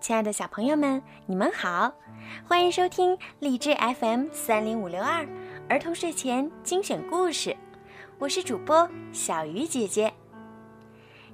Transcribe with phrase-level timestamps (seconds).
[0.00, 1.92] 亲爱的小朋友们，你们好，
[2.48, 5.28] 欢迎收听荔枝 FM 三零五六二
[5.68, 7.54] 儿童睡前精选故事，
[8.18, 10.10] 我是主播小鱼姐姐。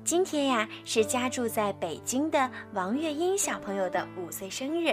[0.02, 4.93] 今天呀是家住在北京的王月英小朋友的五岁生日，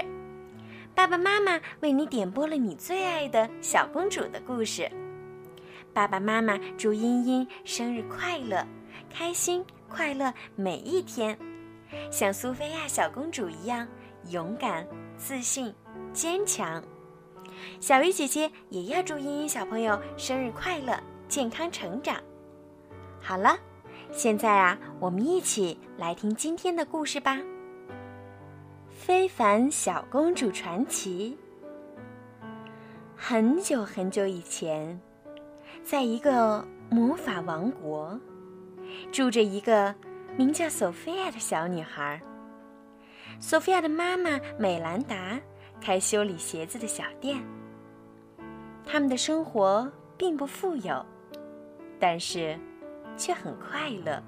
[0.93, 4.89] 爸爸妈妈为你点播了你最爱的小公主的故事。
[5.93, 8.63] 爸爸妈妈祝茵茵生日快乐，
[9.11, 11.35] 开心快乐每一天。
[12.09, 13.87] 像苏菲亚小公主一样
[14.29, 15.73] 勇敢、自信、
[16.13, 16.83] 坚强。
[17.79, 22.17] 小鱼姐姐也要祝茵茵小朋友生日快乐、健康成长。
[23.21, 23.57] 好了，
[24.11, 27.35] 现在啊，我们一起来听今天的故事吧，
[28.89, 31.37] 《非凡小公主传奇》。
[33.15, 34.99] 很久很久以前，
[35.83, 38.19] 在一个魔法王国，
[39.11, 39.95] 住着一个。
[40.35, 42.19] 名叫索菲亚的小女孩。
[43.39, 45.39] 索菲亚的妈妈美兰达
[45.79, 47.43] 开修理鞋子的小店。
[48.85, 51.05] 他们的生活并不富有，
[51.99, 52.57] 但是
[53.15, 54.21] 却很快乐。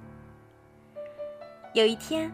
[1.74, 2.32] 有一天，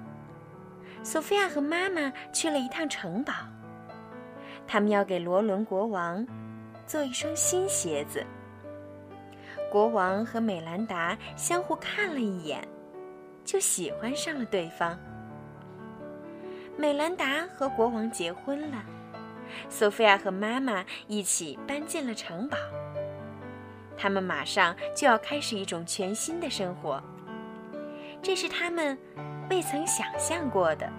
[1.02, 3.34] 索菲亚和妈妈去了一趟城堡，
[4.68, 6.26] 他们要给罗伦国王
[6.86, 8.24] 做一双新鞋子。
[9.72, 12.68] 国王和美兰达相互看了一眼。
[13.44, 14.98] 就喜欢上了对方。
[16.78, 18.84] 美兰达和国王结婚了，
[19.70, 22.58] 索菲亚和妈妈一起搬进了城堡。
[23.98, 27.04] 他们马上就要开始一种全新的生活，
[28.22, 28.98] 这是他们
[29.50, 30.90] 未曾想象过的。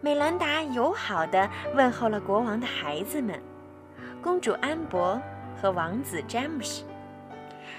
[0.00, 3.38] 美兰达友好地问候了国王的孩子们，
[4.22, 5.20] 公主安博
[5.60, 6.84] 和王子詹姆斯，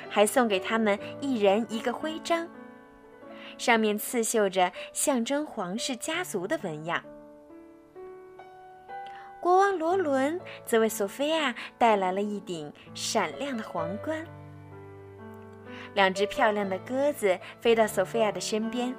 [0.07, 2.47] 还送给他们一人一个徽章。
[3.61, 7.03] 上面刺绣着象征皇室家族的纹样。
[9.39, 14.25] 国王罗伦则为索菲亚带来了一顶闪亮的皇冠。
[15.93, 18.95] 两只漂亮的鸽子飞到索菲亚的身边，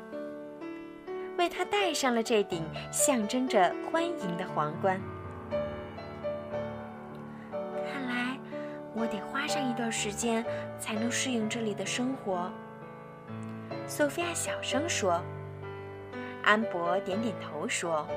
[1.36, 5.00] 为她戴上了这顶象征着欢迎的皇冠。
[7.50, 8.38] 看来，
[8.94, 10.46] 我得花上一段时间
[10.78, 12.48] 才能适应这里的生活。
[13.94, 15.22] 索菲亚小声说
[16.42, 18.08] ：“安博点点头说，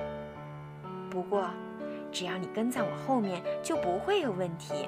[1.09, 1.49] 不过，
[2.13, 4.87] 只要你跟在我后面，就不会有问题。”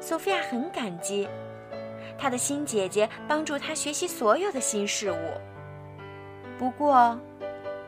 [0.00, 1.28] 索菲亚很感激，
[2.16, 5.16] 她的新姐姐帮助她学习所有的新事物。
[6.56, 7.18] 不过，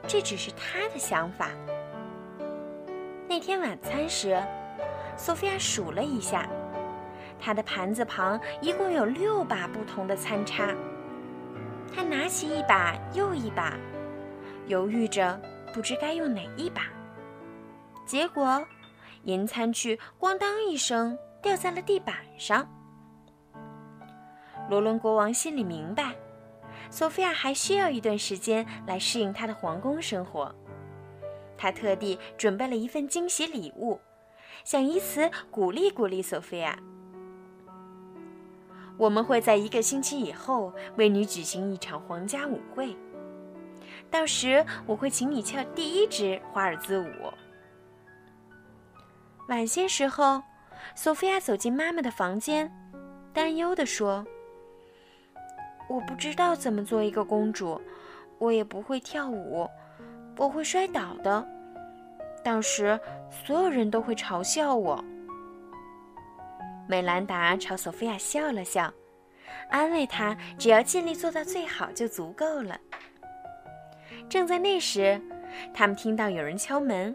[0.08, 1.50] 这只是她的想法。
[3.28, 4.42] 那天晚餐时，
[5.16, 6.48] 索菲亚数了一下，
[7.40, 10.74] 她的盘子旁一共有六把不同的餐叉。
[11.94, 13.78] 他拿起一把又一把，
[14.66, 15.40] 犹豫着
[15.72, 16.82] 不知该用哪一把。
[18.04, 18.66] 结果，
[19.22, 22.68] 银餐具咣当一声掉在了地板上。
[24.68, 26.14] 罗伦国王心里明白，
[26.90, 30.54] 索菲亚还需要一段时间来适应他的皇宫生活。
[31.56, 34.00] 他特地准备了一份惊喜礼物，
[34.64, 36.78] 想以此鼓励鼓励索菲亚。
[38.96, 42.96] 我们会在一个星期以后为你举行一场皇家舞会，
[44.10, 47.06] 到时我会请你跳第一支华尔兹舞。
[49.48, 50.42] 晚些时候，
[50.94, 52.72] 索菲亚走进妈妈的房间，
[53.32, 54.24] 担忧地说
[55.90, 57.80] ：“我不知道怎么做一个公主，
[58.38, 59.68] 我也不会跳舞，
[60.36, 61.46] 我会摔倒的，
[62.44, 65.04] 到时所有人都会嘲笑我。”
[66.86, 68.92] 美兰达朝索菲亚笑了笑，
[69.70, 72.78] 安慰她：“只要尽力做到最好就足够了。”
[74.28, 75.20] 正在那时，
[75.72, 77.14] 他们听到有人敲门，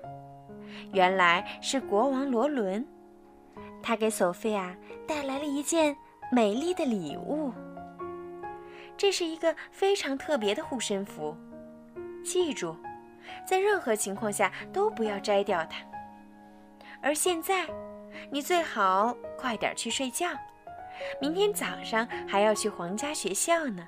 [0.91, 2.85] 原来是国王罗伦，
[3.83, 4.75] 他给索菲亚
[5.07, 5.95] 带来了一件
[6.31, 7.53] 美丽的礼物。
[8.97, 11.35] 这是一个非常特别的护身符，
[12.23, 12.75] 记住，
[13.47, 15.77] 在任何情况下都不要摘掉它。
[17.01, 17.67] 而现在。
[18.31, 20.27] 你最好快点去睡觉，
[21.21, 23.87] 明天早上还要去皇家学校呢。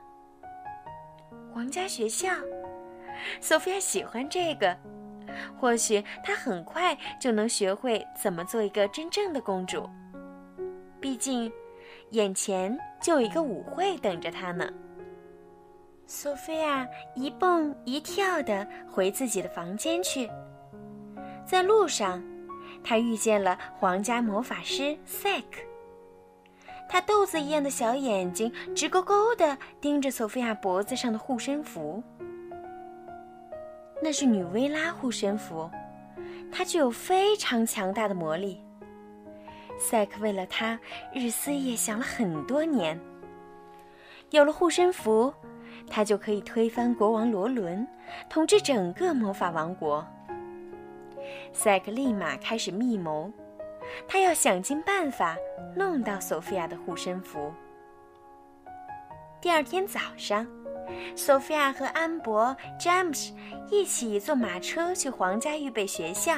[1.54, 2.30] 皇家学校，
[3.40, 4.76] 索菲亚喜欢这个，
[5.60, 9.88] 或许她很快就能学会怎么做一个真正的公主。
[11.00, 11.52] 毕竟，
[12.12, 14.68] 眼前就有一个舞会等着她呢。
[16.08, 20.30] 索菲亚一蹦一跳地回自己的房间去，
[21.46, 22.24] 在路上。
[22.84, 25.62] 他遇见了皇家魔法师赛克，
[26.90, 32.04] 他豆子一样的小眼睛直勾勾地盯着索菲亚脖子上的护身符。
[34.02, 35.70] 那是女薇拉护身符，
[36.52, 38.60] 它具有非常强大的魔力。
[39.78, 40.80] 赛克为了它
[41.14, 43.00] 日思夜想了很多年。
[44.32, 45.34] 有了护身符，
[45.90, 47.88] 他就可以推翻国王罗伦，
[48.30, 50.06] 统治整个魔法王国。
[51.54, 53.32] 赛克立马开始密谋，
[54.08, 55.38] 他要想尽办法
[55.76, 57.52] 弄到索菲亚的护身符。
[59.42, 60.46] 第二天早上，
[61.16, 63.34] 索菲亚和安博、詹姆斯
[63.70, 66.36] 一起坐马车去皇家预备学校。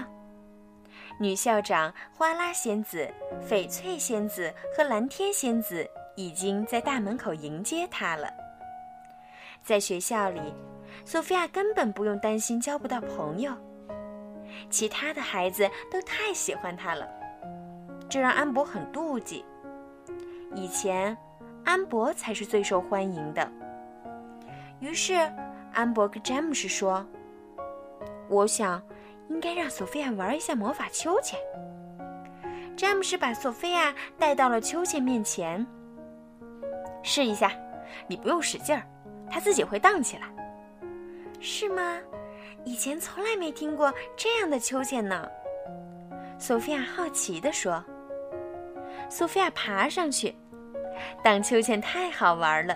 [1.19, 3.07] 女校长花拉仙子、
[3.47, 8.27] 翡翠仙子和蓝天仙子已经在大门口迎接她了。
[9.61, 10.41] 在学校里，
[11.05, 13.53] 索菲亚根本不用担心交不到朋友。
[14.69, 17.07] 其他的孩子都太喜欢他了，
[18.09, 19.45] 这让安博很妒忌。
[20.55, 21.17] 以前，
[21.63, 23.49] 安博才是最受欢迎的。
[24.79, 25.13] 于是，
[25.73, 27.05] 安博跟詹姆斯说
[28.29, 28.81] ：“我想，
[29.29, 31.39] 应该让索菲亚玩一下魔法秋千。”
[32.75, 35.65] 詹姆斯把索菲亚带到了秋千面前，
[37.01, 37.51] 试一下，
[38.07, 38.83] 你不用使劲儿，
[39.29, 40.27] 它自己会荡起来。
[41.39, 41.97] 是吗？
[42.65, 45.29] 以前从来没听过这样的秋千呢，
[46.39, 47.83] 索菲亚好奇地说。
[49.09, 50.33] 索菲亚爬上去，
[51.23, 52.75] 荡秋千太好玩了。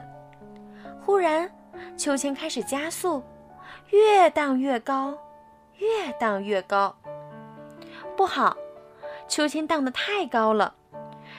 [1.04, 1.50] 忽然，
[1.96, 3.24] 秋千开始加速，
[3.90, 5.18] 越荡越高，
[5.78, 6.96] 越荡越高。
[8.16, 8.56] 不好，
[9.28, 10.76] 秋千荡得太高了，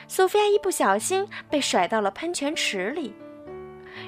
[0.08, 3.14] 索菲亚一不小心被甩到了喷泉池里，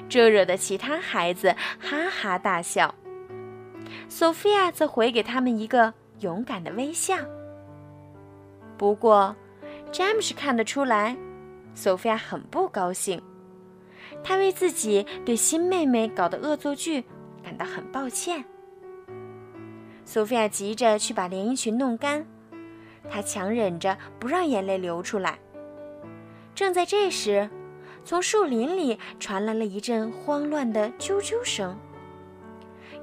[0.09, 2.93] 这惹得其他孩子哈哈大笑。
[4.09, 7.15] 索菲亚则回给他们一个勇敢的微笑。
[8.77, 9.35] 不过，
[9.91, 11.15] 詹姆斯看得出来，
[11.75, 13.21] 索菲亚很不高兴。
[14.23, 17.03] 他为自己对新妹妹搞的恶作剧
[17.43, 18.43] 感到很抱歉。
[20.05, 22.25] 索菲亚急着去把连衣裙弄干，
[23.09, 25.39] 她强忍着不让眼泪流出来。
[26.53, 27.49] 正在这时，
[28.03, 31.77] 从树林里传来了一阵慌乱的啾啾声。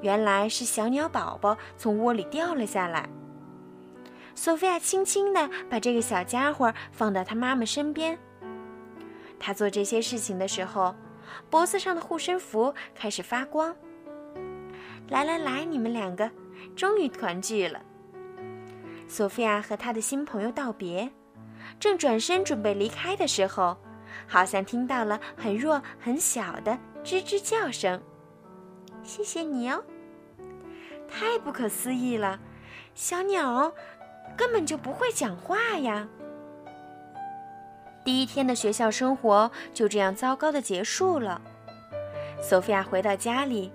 [0.00, 3.09] 原来是小鸟宝宝从窝里掉了下来。
[4.35, 8.19] 索菲亚轻轻地把这个小家伙放到他妈妈身边。
[9.39, 10.95] 他做这些事情的时候，
[11.50, 13.75] 脖子上的护身符开始发光。
[15.09, 16.31] 来来来，你们两个
[16.77, 17.81] 终于团聚了。
[19.09, 21.11] 索菲亚和她的新朋友道别，
[21.81, 23.77] 正转身准备离开的时候，
[24.27, 28.00] 好像听到了很弱很小的吱吱叫声。
[29.09, 29.83] 谢谢你哦，
[31.09, 32.39] 太不可思议了，
[32.95, 33.73] 小鸟
[34.37, 36.07] 根本就不会讲话呀。
[38.05, 41.41] 第一天的学校生活就这样糟糕的结束了。
[42.43, 43.73] 索菲亚回到家里，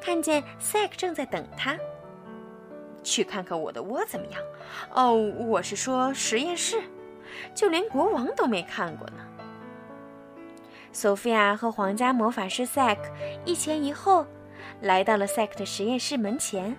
[0.00, 1.76] 看见赛克正在等他。
[3.02, 4.40] 去看看我的窝怎么样？
[4.94, 6.80] 哦，我是说实验室，
[7.52, 9.26] 就连国王都没看过呢。
[10.92, 13.10] 索菲亚和皇家魔法师赛克
[13.44, 14.24] 一前一后。
[14.82, 16.76] 来到了赛克的实验室门前，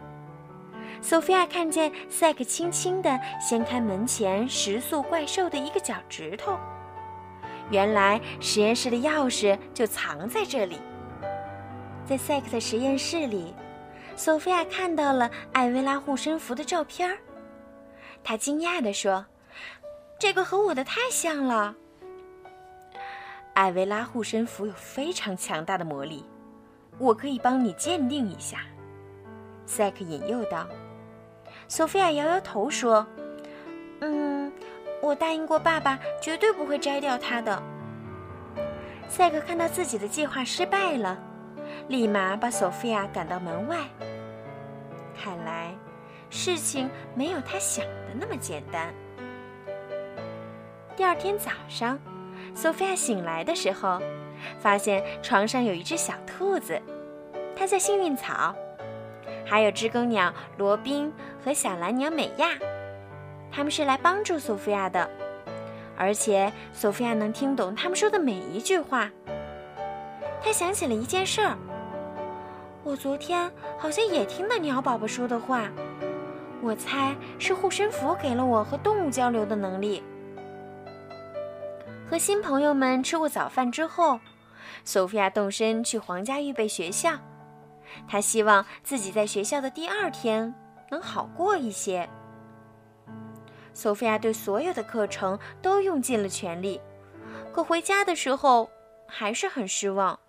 [1.02, 6.60] 索菲亚看见赛克轻轻地掀开门前食宿怪兽的一个脚趾头，
[7.72, 10.80] 原来实验室的钥匙就藏在这里。
[12.06, 13.56] 在赛克的实验室里，
[14.18, 17.18] 索菲亚看到了艾薇拉护身符的照片儿，
[18.22, 19.26] 她惊讶地说
[20.20, 21.74] ：“这个和我的太像了。”
[23.56, 26.26] 艾薇拉护身符有非常强大的魔力。
[26.98, 28.60] 我可以帮你鉴定一下，
[29.66, 30.68] 赛克引诱道。
[31.68, 33.06] 索菲亚摇摇头说
[34.02, 34.52] ：“嗯，
[35.02, 37.62] 我答应过爸爸，绝对不会摘掉它的。”
[39.10, 41.18] 赛克看到自己的计划失败了，
[41.88, 43.78] 立马把索菲亚赶到门外。
[45.16, 45.74] 看来，
[46.30, 48.94] 事情没有他想的那么简单。
[50.96, 51.98] 第二天早上，
[52.54, 54.02] 索菲亚醒来的时候。
[54.60, 56.82] 发现床上有一只小兔子，
[57.56, 58.56] 它叫幸运草，
[59.46, 61.12] 还有知更鸟罗宾
[61.44, 62.50] 和小蓝鸟美亚，
[63.52, 65.10] 他们是来帮助索菲亚的，
[65.98, 69.10] 而且索菲亚能听懂他们说的每一句话。
[70.42, 71.58] 她想起了一件事儿，
[72.84, 75.70] 我昨天好像也听到鸟宝宝说的话，
[76.62, 80.04] 我猜是护身符给了我和动物交流的能力。
[82.10, 84.20] 和新朋友们吃过早饭之后。
[84.84, 87.12] 索菲亚动身去皇家预备学校，
[88.08, 90.54] 她希望自己在学校的第二天
[90.90, 92.08] 能好过一些。
[93.74, 96.80] 索菲亚对所有的课程都用尽了全力，
[97.52, 98.70] 可回家的时候
[99.08, 100.20] 还是很失望。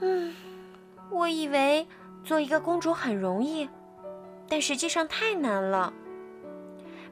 [0.00, 0.34] 嗯，
[1.10, 1.86] 我以为
[2.24, 3.68] 做一个公主很容易，
[4.48, 5.92] 但实际上太难了。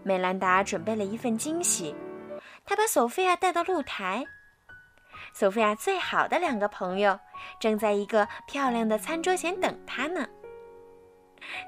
[0.02, 1.94] 美兰达准备了一份惊喜，
[2.64, 4.24] 她把索菲亚带到露台。
[5.32, 7.18] 索菲亚最好的两个朋友
[7.60, 10.26] 正在一个漂亮的餐桌前等她呢。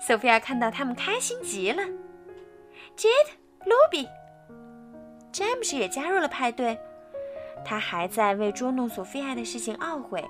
[0.01, 1.83] 索菲亚看到他们，开心极了。
[2.97, 3.31] Jade、
[3.65, 4.09] Ruby、
[5.33, 6.79] 詹姆斯也加入了派对。
[7.65, 10.25] 他还在为捉弄索菲亚的事情懊悔，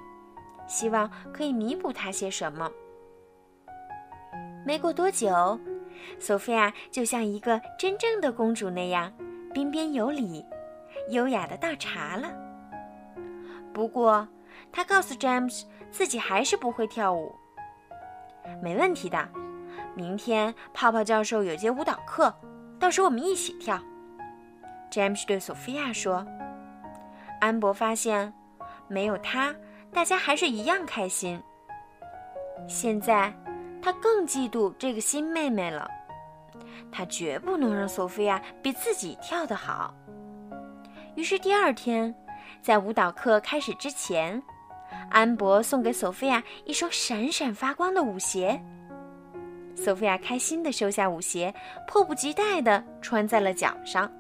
[0.66, 2.70] 希望可以弥补他些什么。
[4.66, 5.58] 没过多久。
[6.18, 9.12] 索菲亚就像一个真正的公主那样，
[9.52, 10.44] 彬彬有礼、
[11.10, 12.32] 优雅的倒茶了。
[13.72, 14.26] 不过，
[14.72, 17.34] 他告诉詹姆斯自己还是不会跳舞。
[18.62, 19.28] 没问题的，
[19.94, 22.34] 明天泡泡教授有节舞蹈课，
[22.78, 23.78] 到时我们一起跳。
[24.90, 26.26] 詹姆斯对索菲亚说。
[27.40, 28.32] 安博发现，
[28.88, 29.54] 没有他，
[29.92, 31.40] 大家还是一样开心。
[32.68, 33.32] 现在。
[33.82, 35.90] 他更嫉妒这个新妹妹了，
[36.92, 39.94] 他绝不能让索菲亚比自己跳得好。
[41.14, 42.14] 于是第二天，
[42.62, 44.42] 在舞蹈课开始之前，
[45.10, 48.60] 安博送给索菲亚一双闪闪发光的舞鞋。
[49.74, 51.54] 索菲亚开心地收下舞鞋，
[51.86, 54.10] 迫不及待地穿在了脚上。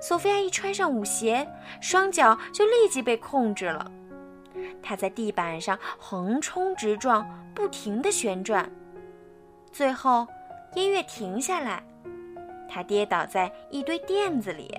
[0.00, 1.46] 索菲亚一穿上舞鞋，
[1.80, 3.88] 双脚就立即被控制了。
[4.82, 7.24] 她在地板上横冲直撞，
[7.54, 8.68] 不停地旋转，
[9.70, 10.26] 最后
[10.74, 11.80] 音乐停下来，
[12.68, 14.76] 她跌倒在一堆垫子里。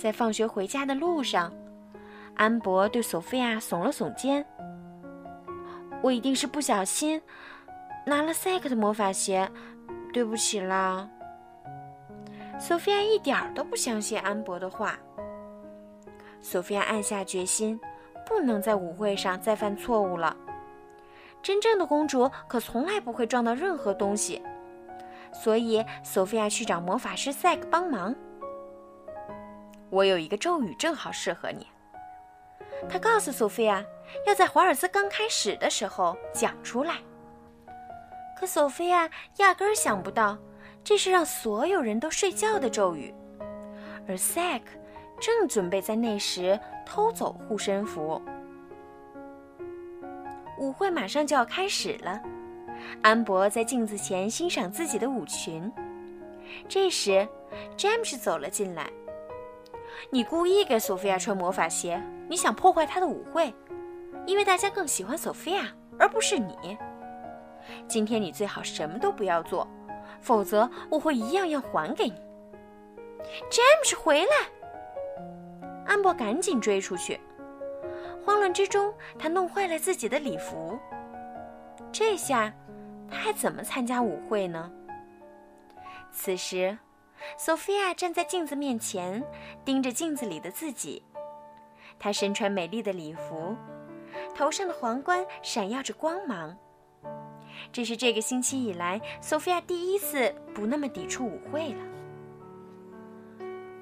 [0.00, 1.52] 在放学回家的路上，
[2.34, 4.44] 安博对索菲亚耸了耸肩
[6.02, 7.20] ：“我一定是不小心
[8.06, 9.46] 拿了赛克的魔法鞋，
[10.12, 11.08] 对不起啦。”
[12.58, 14.98] 索菲亚一点都不相信安博的话。
[16.40, 17.78] 索菲亚暗下决心。
[18.26, 20.36] 不能在舞会上再犯错误了。
[21.42, 24.40] 真正的公主可从来不会撞到任何东西，
[25.32, 28.14] 所以索菲亚去找魔法师赛克帮忙。
[29.90, 31.66] 我有一个咒语正好适合你。
[32.88, 33.84] 他告诉索菲亚，
[34.26, 36.94] 要在华尔兹刚开始的时候讲出来。
[38.38, 40.38] 可索菲亚压根儿想不到，
[40.82, 43.14] 这是让所有人都睡觉的咒语，
[44.08, 44.66] 而赛克
[45.20, 46.58] 正准备在那时。
[46.92, 48.20] 偷走护身符。
[50.58, 52.20] 舞会马上就要开始了，
[53.00, 55.72] 安博在镜子前欣赏自己的舞裙。
[56.68, 57.28] 这时，
[57.76, 58.90] 詹姆斯走了进来。
[60.08, 63.54] “你故意给索菲亚穿魔法鞋，你想破坏她的舞会，
[64.26, 66.78] 因为大家更喜欢索菲亚而不是你。
[67.86, 69.68] 今天你最好什么都不要做，
[70.20, 72.14] 否则我会一样样还给你。”
[73.50, 74.30] 詹姆斯，回来！
[75.86, 77.20] 安博赶紧追出去，
[78.24, 80.78] 慌乱之中，他弄坏了自己的礼服。
[81.92, 82.52] 这下，
[83.10, 84.70] 他还怎么参加舞会呢？
[86.10, 86.76] 此时，
[87.36, 89.22] 索菲亚站在镜子面前，
[89.64, 91.02] 盯着镜子里的自己。
[91.98, 93.56] 她身穿美丽的礼服，
[94.34, 96.56] 头上的皇冠闪耀着光芒。
[97.72, 101.84] 这是这个星期以来，索菲亚第一次不那么抵触舞会了。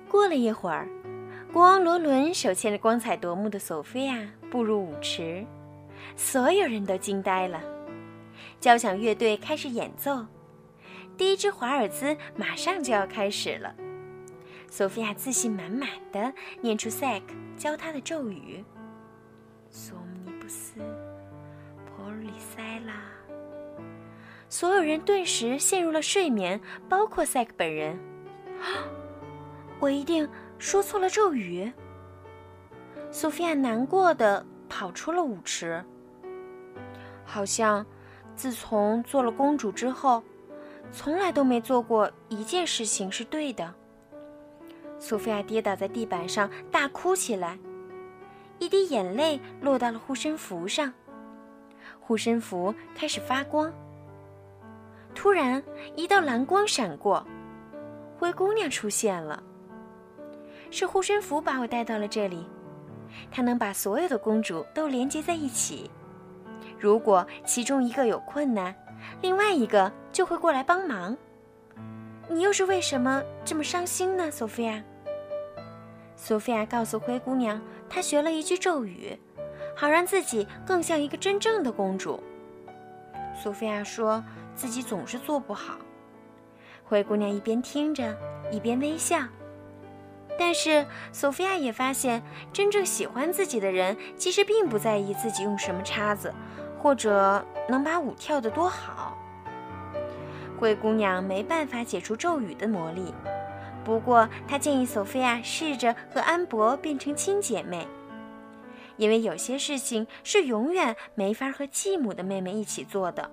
[0.09, 0.89] 过了一会儿。
[1.51, 4.19] 国王罗伦手牵着光彩夺目的索菲亚
[4.51, 5.43] 步入舞池，
[6.15, 7.59] 所有人都惊呆了。
[8.61, 10.27] 交响乐队开始演奏，
[11.19, 13.75] 第一支华尔兹马上就要开始了。
[14.71, 18.65] 索菲亚自信满满的念出赛克教她的咒语
[19.69, 20.81] ：“索姆尼布斯，
[21.85, 22.95] 普里塞拉。”
[24.49, 27.99] 所有人顿时陷入了睡眠，包括赛克本人。
[29.81, 30.27] 我一定。
[30.61, 31.73] 说错了咒语，
[33.13, 35.85] 索菲亚难过的跑出了舞池。
[37.25, 37.87] 好像
[38.35, 40.21] 自从做了公主之后，
[40.91, 43.75] 从来都没做过一件事情是对的。
[44.99, 47.59] 索菲亚跌倒在地板上，大哭起来，
[48.59, 50.93] 一滴眼泪落到了护身符上，
[52.01, 53.73] 护身符开始发光。
[55.15, 55.63] 突然，
[55.95, 57.25] 一道蓝光闪过，
[58.19, 59.43] 灰姑娘出现了。
[60.71, 62.47] 是护身符把我带到了这里，
[63.31, 65.91] 它能把所有的公主都连接在一起。
[66.79, 68.75] 如果其中一个有困难，
[69.21, 71.17] 另外一个就会过来帮忙。
[72.29, 74.83] 你又是为什么这么伤心呢，索菲亚？
[76.17, 79.19] 索菲亚告诉灰姑娘，她学了一句咒语，
[79.75, 82.23] 好让自己更像一个真正的公主。
[83.41, 84.23] 索菲亚说
[84.55, 85.79] 自己总是做不好。
[86.85, 88.17] 灰姑娘一边听着，
[88.51, 89.21] 一边微笑。
[90.39, 96.33] 但是，索菲亚也发现，真正喜欢自己的人，其实并不在意自己用什么叉子，
[96.79, 99.17] 或者能把舞跳得多好。
[100.59, 103.15] 灰姑娘没办法解除咒语的魔力，
[103.85, 107.87] 不过她建议索菲亚试着和安博变成亲姐妹，
[108.97, 113.31] 因为有些事情是永远没法和继母的妹妹一起做的。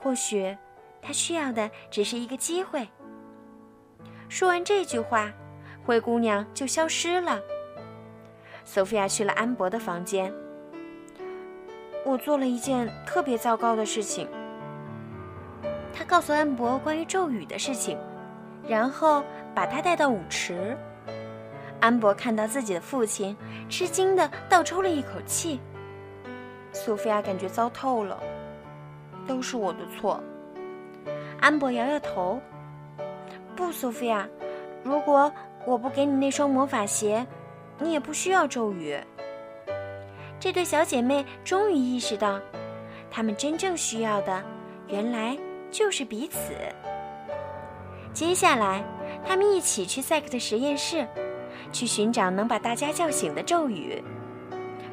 [0.00, 0.56] 或许，
[1.00, 2.88] 她需要的只是一个机会。
[4.28, 5.30] 说完这句话，
[5.84, 7.38] 灰姑娘就消失了。
[8.64, 10.32] 索菲亚去了安博的房间。
[12.04, 14.28] 我做了一件特别糟糕的事情。
[15.94, 17.98] 他告诉安博关于咒语的事情，
[18.66, 19.22] 然后
[19.54, 20.76] 把他带到舞池。
[21.80, 23.36] 安博看到自己的父亲，
[23.68, 25.60] 吃惊地倒抽了一口气。
[26.72, 28.18] 索菲亚感觉糟透了，
[29.26, 30.22] 都是我的错。
[31.40, 32.40] 安博摇摇头
[33.54, 34.26] ：“不，索菲亚，
[34.82, 35.30] 如果
[35.66, 37.26] 我不给你那双魔法鞋，
[37.78, 38.98] 你也不需要咒语。”
[40.42, 42.40] 这对小姐妹终于意识到，
[43.08, 44.42] 她们真正需要的，
[44.88, 45.38] 原来。
[45.70, 46.52] 就是彼此。
[48.12, 48.84] 接下来，
[49.24, 51.06] 她们一起去赛克的实验室，
[51.72, 54.02] 去寻找能把大家叫醒的咒语。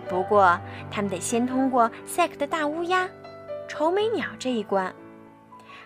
[0.07, 0.57] 不过，
[0.89, 3.09] 他们得先通过赛克的大乌鸦、
[3.67, 4.93] 愁眉鸟这一关。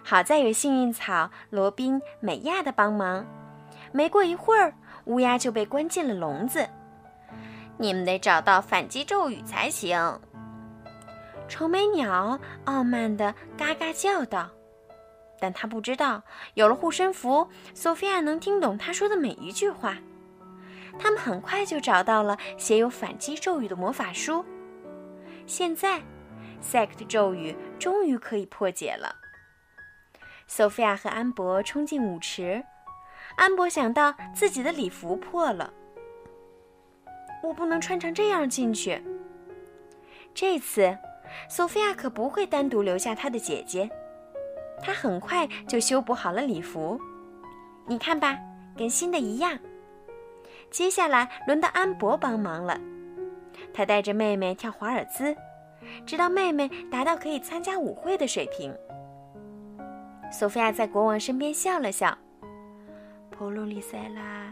[0.04, 3.26] 好在有幸运草罗宾、美亚的帮忙，
[3.94, 6.68] 没过一会儿，乌鸦就被关进了笼子。
[7.78, 10.20] 你们得找到反击咒语才行。
[11.48, 14.50] 丑眉鸟傲慢地嘎嘎叫道。
[15.40, 19.98] 但他不知道，有了护身符，索菲亚能听懂他说的每一句话。
[20.98, 24.46] 他们很快就找到了写有反击咒语的魔法书。
[25.46, 26.02] 现在
[26.62, 29.14] ，sect 咒语终于可以破解了。
[30.48, 32.64] 索菲亚和安博冲进舞池，
[33.36, 35.74] 安博想到自己的礼服破了，
[37.44, 39.00] 我不能穿成这样进去。
[40.34, 40.98] 这次，
[41.50, 43.88] 索菲亚可不会单独留下她的姐姐。
[44.82, 47.00] 她很快就修补好了礼服，
[47.86, 48.40] 你看吧，
[48.76, 49.60] 跟新的一样。
[50.72, 52.80] 接下来轮到安博帮忙了，
[53.74, 55.36] 他带着妹妹跳华尔兹，
[56.06, 58.74] 直到妹妹达到可以参加舞会的水平。
[60.32, 62.18] 索菲亚在国王身边笑了笑。
[63.30, 64.52] 普鲁里塞拉，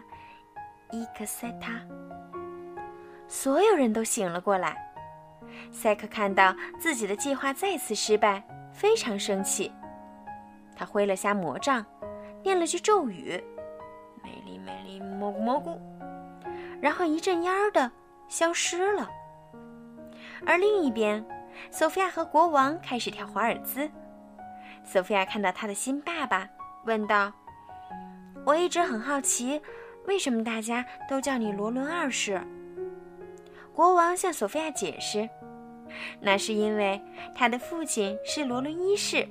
[0.91, 1.81] 伊克塞塔。
[3.31, 4.75] 所有人都醒了过来。
[5.71, 9.71] 赛克看到自己的计划再次失败，非常生气。
[10.75, 11.85] 他挥了下魔杖，
[12.43, 13.41] 念了句咒语
[14.21, 15.79] ：“美丽美丽蘑菇蘑菇”，
[16.81, 17.89] 然后一阵烟儿的
[18.27, 19.09] 消失了。
[20.45, 21.25] 而另一边，
[21.71, 23.89] 索菲亚和国王开始跳华尔兹。
[24.83, 26.49] 索菲亚看到她的新爸爸，
[26.83, 27.31] 问道
[28.45, 29.61] ：“我一直很好奇，
[30.05, 32.41] 为什么大家都叫你罗伦二世？”
[33.73, 35.29] 国王向索菲亚解释
[36.19, 37.01] ：“那是因为
[37.35, 39.27] 他的父亲是罗伦一世。”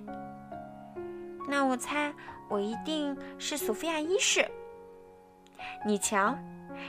[1.49, 2.13] 那我猜，
[2.49, 4.47] 我一定是索菲亚一世。
[5.85, 6.37] 你瞧，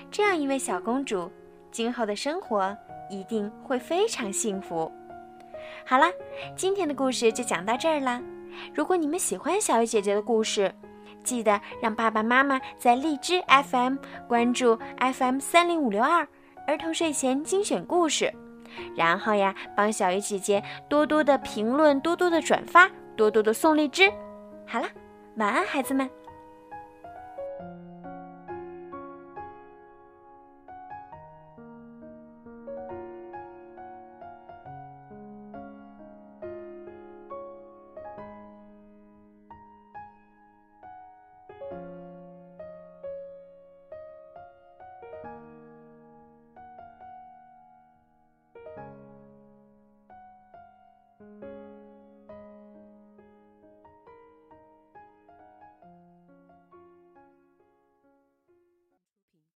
[0.10, 1.32] 这样一位小公主，
[1.72, 2.76] 今后的生活
[3.10, 4.92] 一定会非常幸福。
[5.86, 6.06] 好了，
[6.56, 8.22] 今天的故事就讲到这儿了。
[8.74, 10.74] 如果你们喜欢小鱼姐姐的故事，
[11.24, 13.96] 记得让爸爸妈妈在荔枝 FM
[14.28, 16.28] 关注 FM 三零五六二
[16.72, 18.34] 儿童睡前精选故事，
[18.96, 24.10] 然后呀，帮小鱼姐姐多多的评论，多多的转发，多多的送荔枝。
[24.66, 24.88] 好了，
[25.36, 26.10] 晚安，孩子们。